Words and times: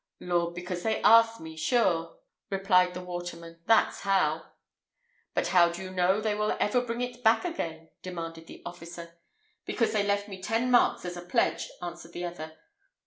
"Lord! 0.19 0.55
because 0.55 0.81
they 0.81 0.99
asked 1.03 1.39
me, 1.39 1.55
sure," 1.55 2.17
replied 2.49 2.95
the 2.95 3.03
waterman; 3.03 3.59
"that's 3.67 3.99
how." 3.99 4.53
"But 5.35 5.49
how 5.49 5.69
do 5.69 5.83
you 5.83 5.91
know 5.91 6.19
they 6.19 6.33
will 6.33 6.57
ever 6.59 6.81
bring 6.81 7.01
it 7.01 7.23
back 7.23 7.45
again?" 7.45 7.91
demanded 8.01 8.47
the 8.47 8.63
officer. 8.65 9.19
"Because 9.63 9.93
they 9.93 10.01
left 10.01 10.27
me 10.27 10.41
ten 10.41 10.71
marks 10.71 11.05
as 11.05 11.17
a 11.17 11.21
pledge," 11.21 11.69
answered 11.83 12.13
the 12.13 12.25
other. 12.25 12.57